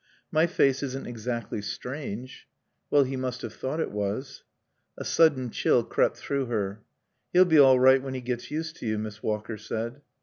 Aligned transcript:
"My 0.31 0.47
face 0.47 0.81
isn't 0.81 1.05
exactly 1.05 1.61
strange." 1.61 2.47
"Well, 2.89 3.03
he 3.03 3.15
must 3.15 3.43
have 3.43 3.53
thought 3.53 3.79
it 3.79 3.91
was." 3.91 4.43
A 4.97 5.05
sudden 5.05 5.51
chill 5.51 5.83
crept 5.83 6.17
through 6.17 6.47
her. 6.47 6.81
"He'll 7.33 7.45
be 7.45 7.59
all 7.59 7.79
right 7.79 8.01
when 8.01 8.15
he 8.15 8.21
gets 8.21 8.49
used 8.49 8.77
to 8.77 8.87
you," 8.87 8.97
Miss 8.97 9.21
Walker 9.21 9.59
said. 9.59 10.01